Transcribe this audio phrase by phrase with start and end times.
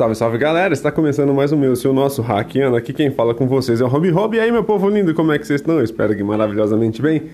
[0.00, 0.72] Salve, salve galera!
[0.72, 2.74] Está começando mais um meu, seu nosso hackeando.
[2.74, 4.34] Aqui quem fala com vocês é o Rob Rob.
[4.34, 5.76] E aí, meu povo lindo, como é que vocês estão?
[5.76, 7.24] Eu espero que maravilhosamente bem.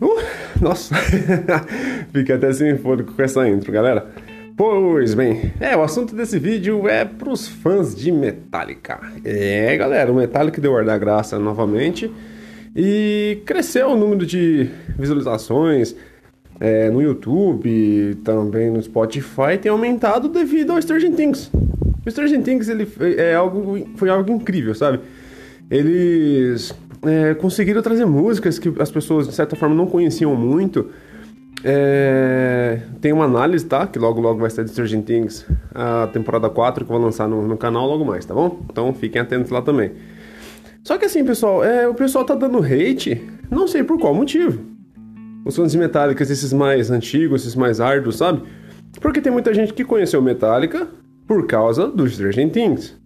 [0.00, 0.20] Uh,
[0.60, 0.92] nossa,
[2.12, 4.08] fica até sem fôlego com essa intro, galera.
[4.56, 8.98] Pois bem, é, o assunto desse vídeo é pros fãs de Metallica.
[9.24, 12.10] É, galera, o Metallica deu ar da graça novamente
[12.74, 14.68] e cresceu o número de
[14.98, 15.94] visualizações
[16.60, 21.50] é, no YouTube, também no Spotify, tem aumentado devido ao Stranger Things.
[22.04, 22.88] O Stranger Things ele
[23.18, 25.00] é algo, foi algo incrível, sabe?
[25.70, 30.90] Eles é, conseguiram trazer músicas que as pessoas, de certa forma, não conheciam muito.
[31.64, 33.86] É, tem uma análise, tá?
[33.86, 37.28] Que logo logo vai ser de Stranger Things, a temporada 4, que eu vou lançar
[37.28, 38.60] no, no canal logo mais, tá bom?
[38.70, 39.92] Então fiquem atentos lá também.
[40.82, 44.71] Só que assim, pessoal, é, o pessoal tá dando hate, não sei por qual motivo
[45.44, 48.42] os fãs de Metallica, esses mais antigos, esses mais árduos, sabe?
[49.00, 50.88] Porque tem muita gente que conheceu Metallica
[51.26, 52.96] por causa dos Stranger Things.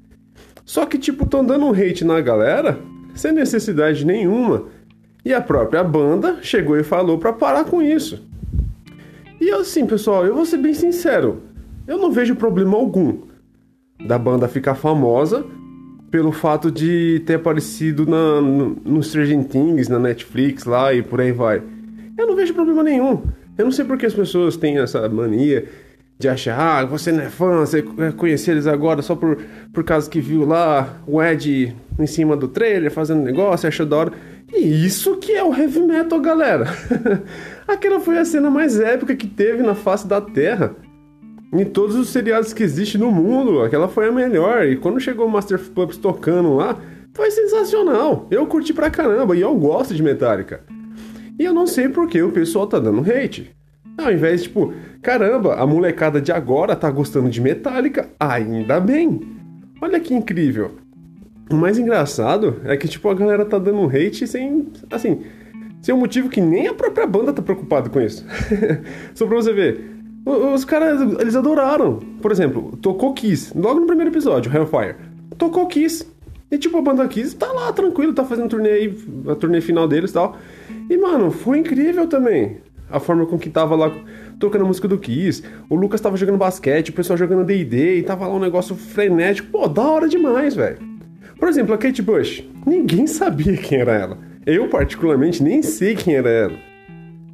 [0.65, 2.79] Só que, tipo, tão dando um hate na galera
[3.15, 4.65] sem necessidade nenhuma.
[5.25, 8.23] E a própria banda chegou e falou para parar com isso.
[9.41, 11.43] E assim, pessoal, eu vou ser bem sincero.
[11.87, 13.23] Eu não vejo problema algum
[14.05, 15.45] da banda ficar famosa
[16.11, 21.21] pelo fato de ter aparecido na, no, no Stranger Things, na Netflix lá e por
[21.21, 21.63] aí vai.
[22.17, 23.23] Eu não vejo problema nenhum.
[23.59, 25.69] Eu não sei porque as pessoas têm essa mania
[26.19, 27.83] de achar, ah, você não é fã, você
[28.17, 29.39] conhecer eles agora só por,
[29.73, 33.97] por causa que viu lá o Ed em cima do trailer fazendo negócio, achou da
[33.97, 34.13] hora.
[34.53, 36.67] E isso que é o heavy metal, galera.
[37.69, 40.75] Aquela foi a cena mais épica que teve na face da Terra.
[41.53, 44.67] Em todos os seriados que existem no mundo, aquela foi a melhor.
[44.67, 46.77] E quando chegou o Master Pups tocando lá,
[47.15, 48.27] foi sensacional.
[48.31, 50.65] Eu curti pra caramba e eu gosto de Metallica.
[51.39, 53.55] E eu não sei por que o pessoal tá dando hate.
[53.99, 59.21] Ao invés, tipo, caramba, a molecada de agora tá gostando de Metallica, ainda bem.
[59.81, 60.73] Olha que incrível.
[61.51, 65.23] O mais engraçado é que, tipo, a galera tá dando hate sem, assim,
[65.81, 68.25] sem um motivo que nem a própria banda tá preocupada com isso.
[69.15, 69.97] Só pra você ver.
[70.27, 72.01] Os caras, eles adoraram.
[72.21, 74.97] Por exemplo, tocou Kiss, logo no primeiro episódio, Hellfire.
[75.39, 76.05] Tocou Kiss.
[76.51, 78.99] E, tipo, a banda Kiss tá lá, tranquilo, tá fazendo turnê aí,
[79.29, 80.37] a turnê final deles e tal.
[80.89, 82.59] E, mano, foi incrível também.
[82.89, 83.93] A forma com que tava lá
[84.39, 85.43] tocando a música do Kiss.
[85.69, 89.49] O Lucas tava jogando basquete, o pessoal jogando D&D e tava lá um negócio frenético.
[89.51, 90.79] Pô, da hora demais, velho.
[91.39, 92.45] Por exemplo, a Kate Bush.
[92.65, 94.19] Ninguém sabia quem era ela.
[94.45, 96.55] Eu, particularmente, nem sei quem era ela.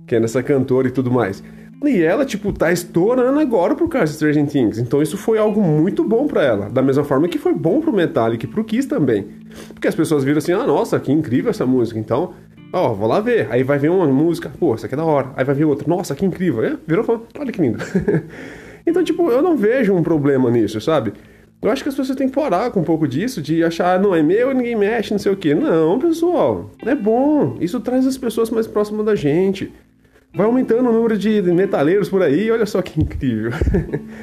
[0.07, 1.43] Quem era essa cantora e tudo mais.
[1.85, 4.79] E ela, tipo, tá estourando agora por causa de Stranger Things.
[4.79, 6.71] Então isso foi algo muito bom para ela.
[6.71, 9.27] Da mesma forma que foi bom pro Metallica e pro Kiss também.
[9.75, 11.99] Porque as pessoas viram assim, ah, nossa, que incrível essa música.
[11.99, 12.35] Então,
[12.73, 13.49] Ó, vou lá ver.
[13.51, 15.31] Aí vai ver uma música, pô, essa aqui é da hora.
[15.37, 16.65] Aí vai ver outra, nossa, que incrível.
[16.65, 17.79] É, virou fã, olha que lindo.
[18.87, 21.13] então, tipo, eu não vejo um problema nisso, sabe?
[21.61, 24.15] Eu acho que as pessoas têm que parar com um pouco disso, de achar, não,
[24.15, 25.55] é meu, ninguém mexe, não sei o quê.
[25.55, 27.57] Não, pessoal, é bom.
[27.61, 29.73] Isso traz as pessoas mais próximas da gente.
[30.35, 33.53] Vai aumentando o número de metaleiros por aí, olha só que incrível.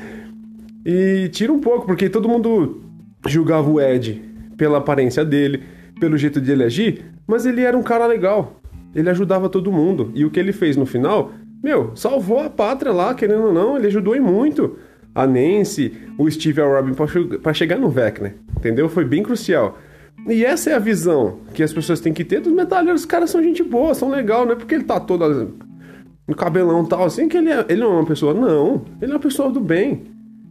[0.84, 2.82] e tira um pouco, porque todo mundo
[3.28, 4.22] julgava o Ed
[4.58, 5.64] pela aparência dele,
[6.00, 8.62] pelo jeito de ele agir, mas ele era um cara legal.
[8.94, 10.12] Ele ajudava todo mundo.
[10.16, 11.32] E o que ele fez no final,
[11.64, 14.78] meu, salvou a pátria lá, querendo ou não, ele ajudou em muito.
[15.14, 16.94] A Nancy, o Steve e a Robin
[17.42, 18.34] para chegar no VEC, né?
[18.58, 18.88] Entendeu?
[18.88, 19.78] Foi bem crucial.
[20.28, 23.02] E essa é a visão que as pessoas têm que ter dos metaleiros.
[23.02, 25.24] Os caras são gente boa, são legal, não é porque ele tá todo
[26.30, 28.34] no cabelão tal assim que ele, é, ele não é uma pessoa.
[28.34, 30.04] Não, ele é uma pessoa do bem.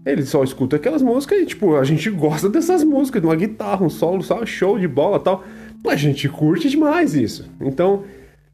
[0.04, 3.84] Ele só escuta aquelas músicas e, tipo, a gente gosta dessas músicas, de uma guitarra,
[3.84, 4.46] um solo, sabe?
[4.46, 5.44] Show de bola tal.
[5.86, 7.50] A gente curte demais isso.
[7.60, 8.04] Então,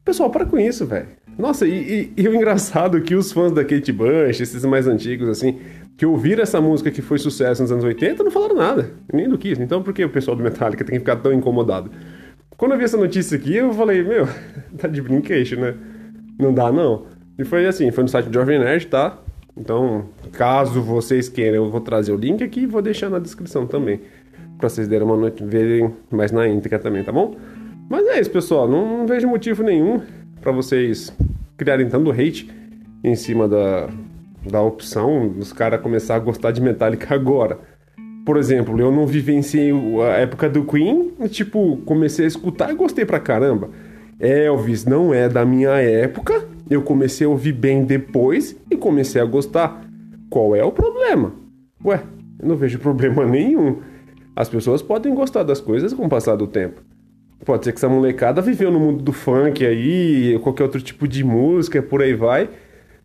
[0.03, 1.07] pessoal, para com isso, velho.
[1.37, 4.87] Nossa, e, e, e, o engraçado é que os fãs da Kate Bush, esses mais
[4.87, 5.59] antigos, assim,
[5.97, 8.91] que ouviram essa música que foi sucesso nos anos 80, não falaram nada.
[9.13, 9.61] Nem do Kiss.
[9.61, 11.91] Então, por que o pessoal do Metallica tem que ficar tão incomodado?
[12.57, 14.27] Quando eu vi essa notícia aqui, eu falei, meu,
[14.77, 15.73] tá de brinquedo, né?
[16.39, 17.05] Não dá, não.
[17.37, 19.17] E foi assim, foi no site do Jovem Nerd, tá?
[19.57, 23.65] Então, caso vocês queiram, eu vou trazer o link aqui e vou deixar na descrição
[23.65, 24.01] também
[24.57, 27.35] para vocês derem uma noite, verem mais na íntegra também, tá bom?
[27.89, 28.67] Mas é isso, pessoal.
[28.67, 30.01] Não, não vejo motivo nenhum
[30.41, 31.13] para vocês
[31.57, 32.49] criarem tanto hate
[33.03, 33.89] em cima da,
[34.49, 37.59] da opção dos caras começar a gostar de Metallica agora.
[38.25, 42.75] Por exemplo, eu não vivenciei a época do Queen e, tipo, comecei a escutar e
[42.75, 43.69] gostei pra caramba.
[44.19, 49.25] Elvis não é da minha época, eu comecei a ouvir bem depois e comecei a
[49.25, 49.85] gostar.
[50.29, 51.33] Qual é o problema?
[51.83, 52.01] Ué,
[52.39, 53.79] eu não vejo problema nenhum.
[54.35, 56.81] As pessoas podem gostar das coisas com o passar do tempo.
[57.45, 61.23] Pode ser que essa molecada viveu no mundo do funk aí, qualquer outro tipo de
[61.23, 62.49] música, por aí vai.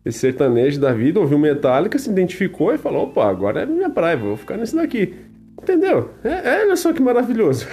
[0.03, 4.17] esse sertanejo da vida, ouviu Metallica, se identificou e falou: opa, agora é minha praia,
[4.17, 5.13] vou ficar nesse daqui.
[5.61, 6.09] Entendeu?
[6.23, 7.67] É, é olha só que maravilhoso.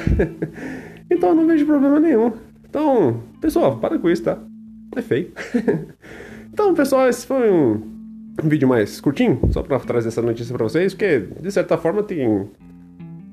[1.10, 2.32] então eu não vejo problema nenhum.
[2.68, 4.38] Então, pessoal, para com isso, tá?
[5.02, 5.32] Feio.
[6.52, 7.80] então, pessoal, esse foi um,
[8.44, 12.48] vídeo mais curtinho, só para trazer essa notícia para vocês, porque de certa forma tem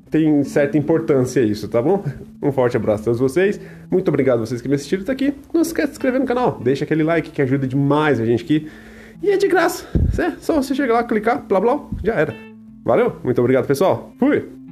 [0.09, 2.03] tem certa importância isso, tá bom?
[2.41, 3.59] Um forte abraço a todos vocês.
[3.91, 5.33] Muito obrigado a vocês que me assistiram até aqui.
[5.53, 8.43] Não esquece de se inscrever no canal, deixa aquele like que ajuda demais a gente
[8.43, 8.69] aqui.
[9.21, 9.85] E é de graça,
[10.17, 12.35] é só você chegar lá, clicar, blá blá, já era.
[12.83, 14.13] Valeu, muito obrigado pessoal.
[14.19, 14.64] Fui!